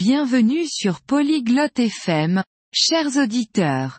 Bienvenue 0.00 0.64
sur 0.64 1.00
Polyglotte 1.00 1.80
FM, 1.80 2.44
chers 2.72 3.16
auditeurs. 3.16 3.98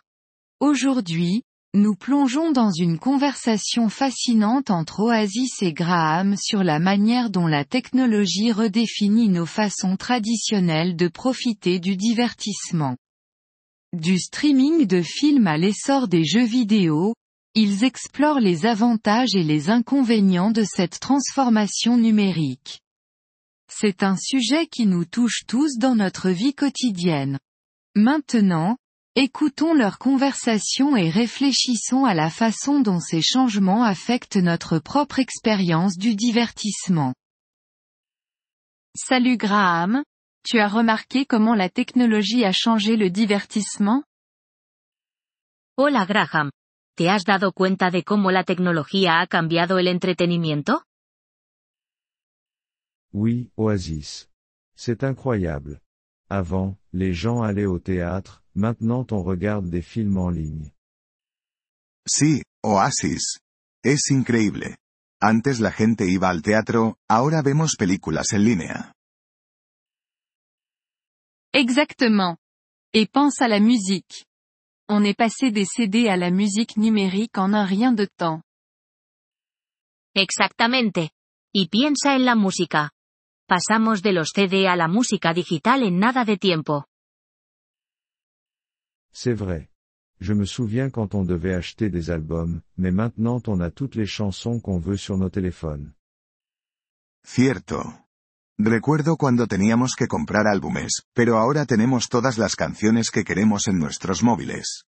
Aujourd'hui, 0.62 1.44
nous 1.74 1.94
plongeons 1.94 2.54
dans 2.54 2.72
une 2.72 2.98
conversation 2.98 3.90
fascinante 3.90 4.70
entre 4.70 5.02
Oasis 5.02 5.62
et 5.62 5.74
Graham 5.74 6.38
sur 6.38 6.64
la 6.64 6.80
manière 6.80 7.30
dont 7.30 7.48
la 7.48 7.66
technologie 7.66 8.54
redéfinit 8.54 9.28
nos 9.28 9.46
façons 9.46 9.98
traditionnelles 9.98 10.96
de 10.96 11.10
profiter 11.10 11.80
du 11.80 11.98
divertissement. 11.98 12.96
Du 13.92 14.18
streaming 14.20 14.88
de 14.88 15.02
films 15.02 15.48
à 15.48 15.58
l'essor 15.58 16.08
des 16.08 16.24
jeux 16.24 16.46
vidéo, 16.46 17.14
ils 17.56 17.84
explorent 17.84 18.40
les 18.40 18.66
avantages 18.66 19.36
et 19.36 19.44
les 19.44 19.70
inconvénients 19.70 20.52
de 20.52 20.64
cette 20.64 21.02
transformation 21.02 21.98
numérique. 21.98 22.80
C'est 23.72 24.02
un 24.02 24.18
sujet 24.18 24.66
qui 24.66 24.88
nous 24.88 25.06
touche 25.06 25.46
tous 25.48 25.78
dans 25.78 25.96
notre 25.96 26.32
vie 26.32 26.56
quotidienne. 26.56 27.38
Maintenant, 27.96 28.78
écoutons 29.16 29.74
leur 29.74 30.00
conversation 30.00 30.98
et 30.98 31.10
réfléchissons 31.10 32.04
à 32.04 32.16
la 32.16 32.32
façon 32.32 32.82
dont 32.82 33.00
ces 33.00 33.22
changements 33.22 33.84
affectent 33.84 34.38
notre 34.38 34.80
propre 34.80 35.20
expérience 35.20 35.98
du 35.98 36.16
divertissement. 36.16 37.14
Salut 38.96 39.38
Graham, 39.38 40.04
tu 40.44 40.60
as 40.60 40.68
remarqué 40.68 41.26
comment 41.26 41.54
la 41.54 41.70
technologie 41.70 42.44
a 42.46 42.52
changé 42.52 42.98
le 42.98 43.12
divertissement? 43.12 44.04
Hola 45.78 46.06
Graham. 46.06 46.50
¿Te 46.98 47.08
has 47.08 47.24
dado 47.24 47.54
cuenta 47.54 47.92
de 47.92 48.04
cómo 48.04 48.32
la 48.32 48.44
tecnología 48.44 49.22
ha 49.22 49.28
cambiado 49.28 49.78
el 49.78 49.88
entretenimiento? 49.88 50.82
Oui, 53.14 53.50
Oasis. 53.58 54.30
C'est 54.76 55.04
incroyable. 55.04 55.82
Avant, 56.30 56.78
les 56.94 57.14
gens 57.14 57.42
allaient 57.42 57.66
au 57.66 57.80
théâtre, 57.80 58.44
maintenant 58.56 59.06
on 59.12 59.24
regarde 59.24 59.70
des 59.70 59.82
films 59.82 60.18
en 60.18 60.30
ligne. 60.30 60.72
Sí, 62.08 62.44
Oasis. 62.64 63.40
Es 63.84 64.12
increíble. 64.12 64.78
Antes 65.22 65.60
la 65.60 65.72
gente 65.72 66.06
iba 66.06 66.30
al 66.30 66.42
teatro, 66.42 66.98
ahora 67.10 67.42
vemos 67.42 67.76
películas 67.76 68.32
en 68.34 68.44
línea. 68.44 68.94
Exactement. 71.54 72.38
Et 72.94 73.08
pense 73.08 73.42
à 73.42 73.48
la 73.48 73.60
musique. 73.60 74.26
On 74.88 75.04
est 75.04 75.18
passé 75.18 75.52
des 75.52 75.66
CD 75.66 76.10
à 76.10 76.16
la 76.16 76.32
musique 76.32 76.78
numérique 76.78 77.38
en 77.38 77.54
un 77.54 77.66
rien 77.66 77.92
de 77.92 78.06
temps. 78.06 78.42
Exactamente. 80.16 81.12
Y 81.54 81.68
piensa 81.68 82.16
en 82.16 82.26
la 82.26 82.36
música. 82.36 82.92
Pasamos 83.50 84.04
de 84.04 84.14
los 84.14 84.30
CD 84.30 84.68
a 84.68 84.76
la 84.76 84.88
música 84.88 85.34
digital 85.34 85.82
en 85.82 85.98
nada 85.98 86.24
de 86.24 86.38
tiempo. 86.38 86.86
C'est 89.12 89.34
vrai. 89.34 89.72
Je 90.20 90.36
me 90.36 90.46
souviens 90.46 90.92
quand 90.92 91.16
on 91.16 91.26
devait 91.26 91.56
acheter 91.56 91.90
des 91.90 92.12
albums, 92.12 92.62
mais 92.78 92.92
maintenant 92.92 93.42
on 93.48 93.60
a 93.60 93.72
toutes 93.72 93.96
les 93.96 94.06
chansons 94.06 94.60
qu'on 94.60 94.78
veut 94.78 94.98
sur 94.98 95.18
nos 95.18 95.32
téléphones. 95.32 95.96
Cierto. 97.26 97.82
Recuerdo 98.60 99.18
cuando 99.18 99.48
teníamos 99.48 99.96
que 99.96 100.08
comprar 100.08 100.46
álbumes, 100.46 101.02
pero 101.16 101.40
ahora 101.40 101.66
tenemos 101.66 102.08
todas 102.08 102.38
las 102.38 102.56
canciones 102.56 103.10
que 103.10 103.24
queremos 103.24 103.68
en 103.68 103.80
nuestros 103.80 104.22
móviles. 104.22 104.86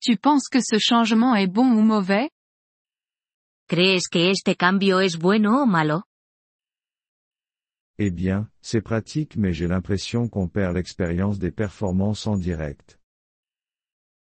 Tu 0.00 0.16
penses 0.16 0.48
que 0.48 0.62
ce 0.62 0.78
changement 0.78 1.36
est 1.36 1.52
bon 1.52 1.76
ou 1.76 1.82
mauvais? 1.82 2.30
¿Crees 3.68 4.08
que 4.08 4.30
este 4.30 4.54
cambio 4.54 5.00
es 5.00 5.18
bueno 5.18 5.60
o 5.60 5.66
malo? 5.66 6.04
Eh 7.98 8.10
bien, 8.10 8.48
c'est 8.62 8.80
pratique 8.80 9.36
mais 9.36 9.52
j'ai 9.52 9.66
l'impression 9.66 10.28
qu'on 10.28 10.48
perd 10.48 10.76
l'expérience 10.76 11.40
des 11.40 11.50
performances 11.50 12.28
en 12.28 12.36
direct. 12.36 13.00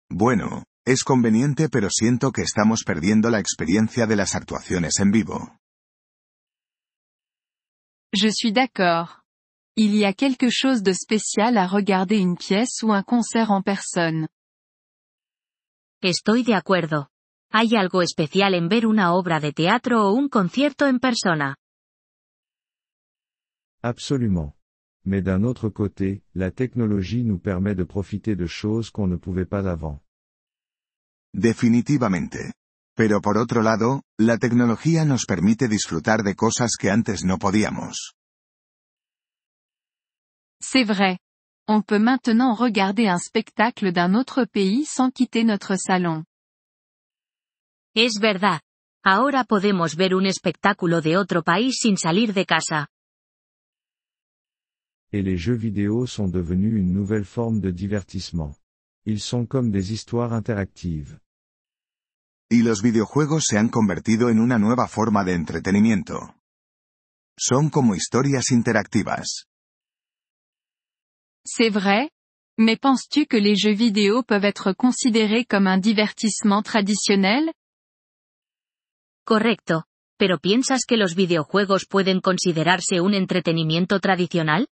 Bueno, 0.09 0.63
es 0.83 1.03
conveniente 1.03 1.69
pero 1.69 1.89
siento 1.91 2.31
que 2.31 2.41
estamos 2.41 2.83
perdiendo 2.83 3.29
la 3.29 3.39
experiencia 3.39 4.07
de 4.07 4.15
las 4.15 4.33
actuaciones 4.33 4.99
en 4.99 5.11
vivo. 5.11 5.51
Je 8.15 8.31
suis 8.31 8.51
d'accord. 8.51 9.21
Il 9.77 9.93
y 9.93 10.05
a 10.05 10.13
quelque 10.13 10.49
chose 10.49 10.81
de 10.81 10.93
spécial 10.93 11.57
à 11.57 11.67
regarder 11.67 12.17
une 12.17 12.37
pièce 12.37 12.81
ou 12.81 12.91
un 12.93 13.03
concert 13.03 13.51
en 13.51 13.61
personne. 13.61 14.27
Estoy 16.01 16.43
de 16.43 16.55
acuerdo. 16.55 17.09
Hay 17.57 17.77
algo 17.77 18.01
especial 18.01 18.53
en 18.53 18.67
ver 18.67 18.85
una 18.85 19.13
obra 19.13 19.39
de 19.39 19.53
teatro 19.53 20.05
o 20.05 20.11
un 20.11 20.27
concierto 20.27 20.87
en 20.87 20.99
persona? 20.99 21.55
Absolument. 23.81 24.57
Mais 25.05 25.23
d'un 25.23 25.45
autre 25.45 25.69
côté, 25.69 26.21
la 26.33 26.51
technologie 26.51 27.23
nous 27.23 27.39
permet 27.39 27.73
de 27.73 27.85
profiter 27.85 28.35
de 28.35 28.45
choses 28.45 28.91
qu'on 28.91 29.07
ne 29.07 29.15
pouvait 29.15 29.47
pas 29.47 29.69
avant. 29.69 30.01
Definitivamente. 31.33 32.51
Pero 32.93 33.21
por 33.21 33.37
otro 33.37 33.61
lado, 33.61 34.03
la 34.19 34.37
tecnología 34.37 35.05
nos 35.05 35.25
permite 35.25 35.69
disfrutar 35.69 36.23
de 36.23 36.35
cosas 36.35 36.75
que 36.77 36.91
antes 36.91 37.23
no 37.23 37.37
podíamos. 37.37 38.15
C'est 40.61 40.83
vrai. 40.83 41.19
On 41.69 41.81
peut 41.81 42.03
maintenant 42.03 42.53
regarder 42.53 43.07
un 43.07 43.19
spectacle 43.19 43.93
d'un 43.93 44.13
autre 44.13 44.43
pays 44.43 44.83
sans 44.83 45.09
quitter 45.09 45.45
notre 45.45 45.77
salon. 45.77 46.25
Es 47.97 48.19
verdad. 48.19 48.59
Ahora 49.05 49.45
podemos 49.45 49.95
ver 49.95 50.15
un 50.15 50.25
espectáculo 50.25 50.99
de 50.99 51.15
otro 51.15 51.43
país 51.43 51.77
sin 51.79 51.95
salir 51.95 52.33
de 52.33 52.45
casa. 52.45 52.89
Et 55.13 55.23
les 55.23 55.37
jeux 55.37 55.57
vidéo 55.57 56.05
sont 56.05 56.29
devenus 56.29 56.73
une 56.73 56.91
nouvelle 56.91 57.23
forme 57.23 57.61
de 57.61 57.71
divertissement. 57.71 58.57
Ils 59.05 59.21
sont 59.21 59.47
comme 59.47 59.71
des 59.71 59.93
histoires 59.93 60.33
interactives. 60.33 61.21
Y 62.49 62.63
los 62.63 62.81
videojuegos 62.81 63.45
se 63.45 63.57
han 63.57 63.69
convertido 63.69 64.29
en 64.29 64.39
una 64.39 64.59
nueva 64.59 64.87
forma 64.87 65.23
de 65.23 65.33
entretenimiento. 65.33 66.35
Son 67.39 67.69
como 67.69 67.95
historias 67.95 68.51
interactivas. 68.51 69.45
C'est 71.45 71.69
vrai 71.69 72.09
Mais 72.57 72.77
penses-tu 72.77 73.25
que 73.25 73.37
les 73.37 73.55
jeux 73.55 73.75
vidéo 73.75 74.21
peuvent 74.23 74.43
être 74.43 74.73
considérés 74.73 75.45
comme 75.45 75.67
un 75.67 75.77
divertissement 75.77 76.61
traditionnel? 76.61 77.53
Correcto. 79.25 79.85
¿Pero 80.17 80.37
piensas 80.37 80.85
que 80.87 80.97
los 80.97 81.15
videojuegos 81.15 81.87
pueden 81.89 82.21
considerarse 82.21 83.01
un 83.01 83.15
entretenimiento 83.15 83.99
tradicional? 83.99 84.67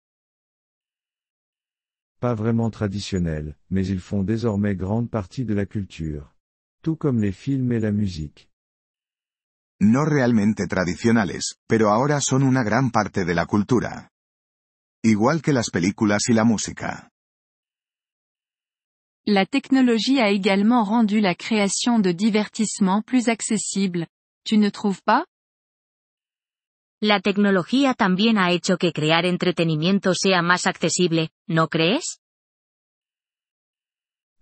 Pas 2.19 2.35
vraiment 2.37 2.69
traditionnels, 2.71 3.57
mais 3.69 3.89
ils 3.89 3.99
font 3.99 4.23
désormais 4.23 4.77
grande 4.77 5.09
partie 5.09 5.43
de 5.43 5.55
la 5.55 5.65
culture. 5.65 6.33
Tout 6.81 6.97
comme 6.97 7.19
les 7.19 7.33
films 7.33 7.73
et 7.73 7.81
la 7.81 7.91
musique. 7.91 8.47
No 9.81 10.05
realmente 10.05 10.67
tradicionales, 10.67 11.57
pero 11.67 11.89
ahora 11.89 12.21
son 12.21 12.43
una 12.43 12.63
gran 12.63 12.91
parte 12.91 13.25
de 13.25 13.33
la 13.33 13.45
cultura. 13.45 14.11
Igual 15.03 15.41
que 15.41 15.51
las 15.51 15.71
películas 15.71 16.29
y 16.29 16.33
la 16.33 16.45
música. 16.45 17.09
La 19.25 19.45
technologie 19.45 20.21
a 20.21 20.29
également 20.29 20.85
rendu 20.85 21.19
la 21.19 21.33
création 21.33 21.99
de 21.99 22.13
divertissement 22.13 23.01
plus 23.01 23.27
accessible. 23.27 24.07
Tu 24.45 24.57
ne 24.57 24.69
trouves 24.71 25.01
pas? 25.01 25.25
La 27.01 27.19
tecnología 27.21 27.93
también 27.93 28.37
ha 28.37 28.51
hecho 28.51 28.77
que 28.77 28.91
crear 28.91 29.25
entretenimiento 29.25 30.13
sea 30.13 30.41
más 30.41 30.67
accesible, 30.67 31.29
¿no 31.47 31.67
crees? 31.67 32.19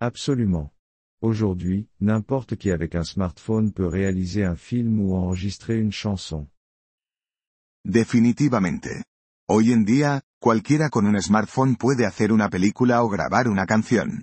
Absolument. 0.00 0.72
Aujourd'hui, 1.20 1.88
n'importe 2.00 2.56
qui 2.56 2.70
avec 2.72 2.96
un 2.96 3.04
smartphone 3.04 3.72
peut 3.72 3.86
réaliser 3.86 4.44
un 4.44 4.56
film 4.56 5.00
ou 5.00 5.14
enregistrer 5.14 5.78
une 5.78 5.92
chanson. 5.92 6.48
Definitivamente. 7.84 9.04
Hoy 9.48 9.72
en 9.72 9.84
día, 9.84 10.22
cualquiera 10.40 10.88
con 10.88 11.06
un 11.06 11.20
smartphone 11.20 11.76
puede 11.76 12.06
hacer 12.06 12.32
una 12.32 12.48
película 12.48 13.04
o 13.04 13.08
grabar 13.08 13.48
una 13.48 13.66
canción. 13.66 14.22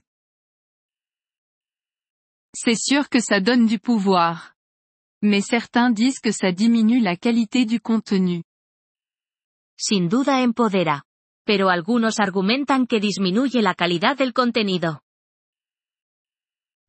C'est 2.54 2.76
sûr 2.76 3.08
que 3.10 3.22
ça 3.22 3.40
donne 3.40 3.66
du 3.66 3.80
pouvoir. 3.80 4.59
Mais 5.22 5.42
certains 5.42 5.92
disent 5.92 6.20
que 6.20 6.32
ça 6.32 6.52
diminue 6.52 7.02
la 7.02 7.18
qualité 7.18 7.66
du 7.66 7.82
contenu. 7.82 8.44
Sin 9.78 10.08
duda 10.08 10.42
empodera. 10.42 11.04
Pero 11.46 11.70
algunos 11.70 12.20
argumentan 12.20 12.86
que 12.86 13.00
disminuye 13.00 13.62
la 13.62 13.74
calidad 13.74 14.18
del 14.18 14.34
contenido. 14.34 15.02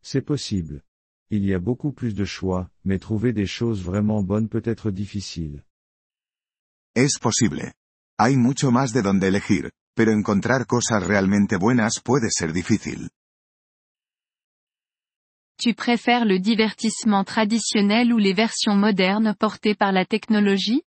C'est 0.03 0.23
possible. 0.23 0.83
Il 1.31 1.45
y 1.45 1.55
a 1.55 1.59
beaucoup 1.59 1.93
plus 1.93 2.15
de 2.15 2.25
choix, 2.25 2.71
mais 2.85 2.99
trouver 2.99 3.33
des 3.33 3.47
choses 3.47 3.83
vraiment 3.83 4.23
bonnes 4.23 4.49
peut 4.49 4.63
être 4.65 4.91
difficile. 4.91 5.65
Es 6.95 7.19
posible. 7.21 7.75
Hay 8.19 8.37
mucho 8.37 8.71
más 8.71 8.93
de 8.93 9.03
donde 9.03 9.29
elegir, 9.29 9.71
pero 9.95 10.13
encontrar 10.13 10.67
cosas 10.67 11.07
realmente 11.07 11.57
buenas 11.57 12.01
puede 12.01 12.31
ser 12.31 12.53
difícil. 12.53 13.11
Tu 15.61 15.75
préfères 15.75 16.25
le 16.25 16.39
divertissement 16.39 17.23
traditionnel 17.23 18.15
ou 18.15 18.17
les 18.17 18.33
versions 18.33 18.75
modernes 18.75 19.35
portées 19.39 19.75
par 19.75 19.93
la 19.93 20.07
technologie? 20.07 20.85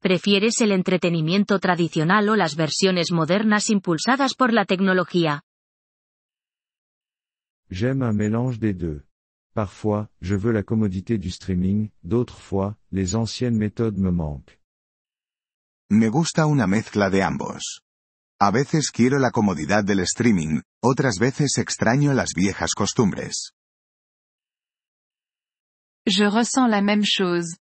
¿Prefieres 0.00 0.60
el 0.60 0.72
entretenimiento 0.72 1.60
tradicional 1.60 2.28
o 2.28 2.34
las 2.34 2.56
versiones 2.56 3.12
modernas 3.12 3.70
impulsadas 3.70 4.34
por 4.34 4.52
la 4.52 4.64
tecnología? 4.64 5.44
J'aime 7.70 8.02
un 8.02 8.12
mélange 8.12 8.58
des 8.58 8.74
deux. 8.74 9.04
Parfois, 9.54 10.08
je 10.20 10.34
veux 10.34 10.52
la 10.52 10.64
commodité 10.64 11.16
du 11.16 11.30
streaming, 11.30 11.90
d'autres 12.02 12.40
fois, 12.40 12.76
les 12.90 13.14
anciennes 13.14 13.56
méthodes 13.56 13.98
me 13.98 14.10
manquent. 14.10 14.58
Me 15.90 16.08
gusta 16.08 16.46
una 16.46 16.66
mezcla 16.66 17.08
de 17.08 17.22
ambos. 17.22 17.82
A 18.40 18.50
veces 18.50 18.90
quiero 18.90 19.20
la 19.20 19.30
comodidad 19.30 19.84
del 19.84 20.00
streaming, 20.00 20.60
otras 20.86 21.18
veces 21.18 21.58
extraño 21.58 22.14
las 22.14 22.32
viejas 22.34 22.74
costumbres. 22.74 23.52
Je 26.06 26.24
ressens 26.24 26.68
la 26.68 26.82
même 26.82 27.04
chose. 27.04 27.56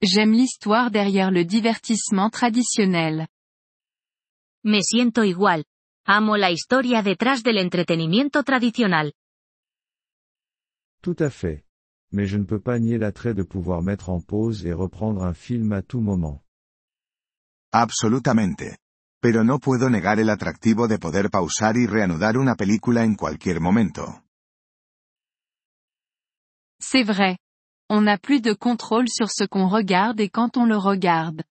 J'aime 0.00 0.32
l'histoire 0.32 0.90
derrière 0.90 1.30
le 1.30 1.44
divertissement 1.44 2.30
traditionnel. 2.30 3.26
Me 4.64 4.80
siento 4.82 5.24
igual. 5.24 5.64
Amo 6.06 6.36
la 6.36 6.50
historia 6.50 7.02
detrás 7.02 7.42
del 7.42 7.58
entretenimiento 7.58 8.42
tradicional. 8.42 9.12
Tout 11.02 11.16
à 11.18 11.30
fait. 11.30 11.64
Mais 12.12 12.26
je 12.26 12.36
ne 12.36 12.44
peux 12.44 12.60
pas 12.60 12.78
nier 12.78 12.98
l'attrait 12.98 13.34
de 13.34 13.42
pouvoir 13.42 13.82
mettre 13.82 14.10
en 14.10 14.20
pause 14.20 14.66
et 14.66 14.72
reprendre 14.72 15.24
un 15.24 15.34
film 15.34 15.72
à 15.72 15.82
tout 15.82 16.00
moment. 16.00 16.42
Absolutamente. 17.72 18.81
Pero 19.22 19.44
no 19.44 19.60
puedo 19.60 19.88
negar 19.88 20.18
el 20.18 20.28
atractivo 20.28 20.88
de 20.88 20.98
poder 20.98 21.30
pausar 21.30 21.76
y 21.76 21.86
reanudar 21.86 22.36
una 22.36 22.56
película 22.56 23.04
en 23.04 23.14
cualquier 23.14 23.60
momento. 23.60 24.24
C'est 26.80 27.04
vrai. 27.04 27.38
On 27.88 28.02
n'a 28.02 28.18
plus 28.18 28.42
de 28.42 28.52
contrôle 28.52 29.08
sur 29.08 29.30
ce 29.30 29.44
qu'on 29.44 29.68
regarde 29.68 30.18
et 30.18 30.28
quand 30.28 30.56
on 30.56 30.66
le 30.66 30.76
regarde. 30.76 31.44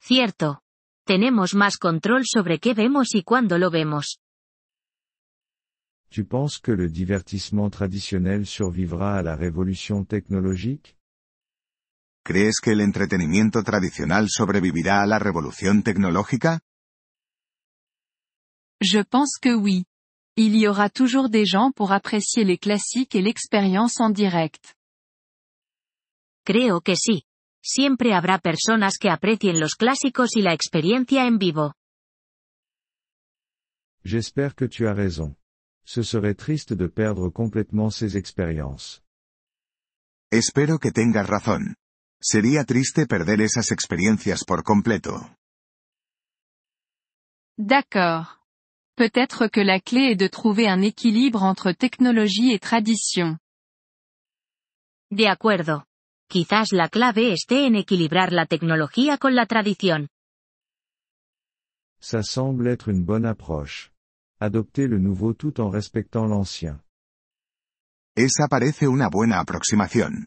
Cierto. 0.00 0.60
Tenemos 1.04 1.54
más 1.54 1.76
control 1.76 2.22
sobre 2.24 2.58
qué 2.58 2.72
vemos 2.72 3.14
y 3.14 3.22
cuándo 3.22 3.58
lo 3.58 3.70
vemos. 3.70 4.18
Tu 6.10 6.24
penses 6.24 6.58
que 6.58 6.72
le 6.72 6.88
divertissement 6.88 7.68
traditionnel 7.68 8.46
survivra 8.46 9.18
à 9.18 9.22
la 9.22 9.36
révolution 9.36 10.06
technologique? 10.06 10.97
¿Crees 12.28 12.60
que 12.62 12.72
el 12.72 12.82
entretenimiento 12.82 13.62
tradicional 13.62 14.28
sobrevivirá 14.28 15.00
a 15.00 15.06
la 15.06 15.18
revolución 15.18 15.82
tecnológica? 15.82 16.60
Je 18.82 19.02
pense 19.02 19.38
que 19.40 19.54
oui. 19.54 19.86
Il 20.36 20.54
y 20.54 20.66
aura 20.66 20.90
toujours 20.90 21.30
des 21.30 21.46
gens 21.46 21.72
pour 21.74 21.90
apprécier 21.90 22.44
les 22.44 22.58
classiques 22.58 23.14
et 23.14 23.22
l'expérience 23.22 23.98
en 23.98 24.10
direct. 24.10 24.74
Creo 26.44 26.82
que 26.82 26.96
sí. 26.96 27.22
Siempre 27.62 28.12
habrá 28.12 28.38
personas 28.38 28.98
que 28.98 29.08
aprecien 29.08 29.58
los 29.58 29.74
clásicos 29.74 30.36
y 30.36 30.42
la 30.42 30.52
experiencia 30.52 31.24
en 31.26 31.38
vivo. 31.38 31.72
J'espère 34.04 34.54
que 34.54 34.68
tu 34.68 34.86
as 34.86 34.94
raison. 34.94 35.34
Ce 35.86 36.02
serait 36.02 36.34
triste 36.34 36.74
de 36.74 36.88
perdre 36.88 37.30
complètement 37.30 37.90
ces 37.90 38.18
expériences. 38.18 39.02
Espero 40.30 40.78
que 40.78 40.92
tengas 40.92 41.26
razón. 41.26 41.78
Sería 42.20 42.64
triste 42.64 43.06
perder 43.06 43.40
esas 43.40 43.70
experiencias 43.70 44.44
por 44.44 44.64
completo. 44.64 45.34
D'accord. 47.56 48.38
Peut-être 48.96 49.46
que 49.46 49.60
la 49.60 49.80
clé 49.80 50.12
est 50.12 50.16
de 50.16 50.28
trouver 50.28 50.68
un 50.68 50.82
équilibre 50.82 51.44
entre 51.44 51.72
technologie 51.72 52.52
et 52.52 52.58
tradition. 52.58 53.38
De 55.10 55.28
acuerdo. 55.28 55.84
Quizás 56.28 56.72
la 56.72 56.88
clave 56.88 57.32
esté 57.32 57.66
en 57.66 57.74
equilibrar 57.74 58.32
la 58.32 58.46
tecnología 58.46 59.16
con 59.16 59.34
la 59.34 59.46
tradición. 59.46 60.08
Ça 62.00 62.22
semble 62.22 62.70
être 62.70 62.88
une 62.88 63.04
bonne 63.04 63.26
approche. 63.26 63.90
Adopter 64.40 64.88
le 64.88 64.98
nouveau 64.98 65.32
tout 65.34 65.60
en 65.60 65.70
respectant 65.70 66.26
l'ancien. 66.26 66.80
Esa 68.16 68.48
parece 68.48 68.88
una 68.88 69.08
buena 69.08 69.40
aproximación. 69.40 70.26